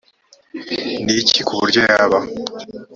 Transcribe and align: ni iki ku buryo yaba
ni 1.03 1.13
iki 1.21 1.39
ku 1.47 1.53
buryo 1.59 1.79
yaba 1.89 2.19